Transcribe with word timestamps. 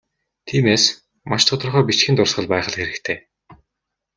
Тиймээс, 0.47 0.85
маш 1.29 1.43
тодорхой 1.47 1.83
бичгийн 1.87 2.17
дурсгал 2.17 2.47
байх 2.53 2.67
л 2.69 2.77
хэрэгтэй. 2.79 3.17